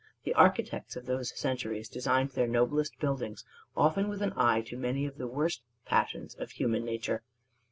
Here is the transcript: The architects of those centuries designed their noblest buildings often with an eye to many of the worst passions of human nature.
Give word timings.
The 0.23 0.33
architects 0.33 0.95
of 0.95 1.05
those 1.05 1.31
centuries 1.37 1.87
designed 1.87 2.31
their 2.31 2.47
noblest 2.47 2.97
buildings 2.97 3.45
often 3.77 4.09
with 4.09 4.23
an 4.23 4.33
eye 4.35 4.61
to 4.61 4.75
many 4.75 5.05
of 5.05 5.19
the 5.19 5.27
worst 5.27 5.61
passions 5.85 6.33
of 6.33 6.49
human 6.53 6.83
nature. 6.83 7.21